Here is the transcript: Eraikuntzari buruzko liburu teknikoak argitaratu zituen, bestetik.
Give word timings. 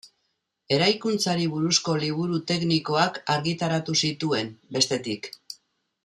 Eraikuntzari 0.75 1.43
buruzko 1.55 1.95
liburu 2.05 2.39
teknikoak 2.53 3.19
argitaratu 3.37 3.97
zituen, 4.07 4.49
bestetik. 4.79 5.29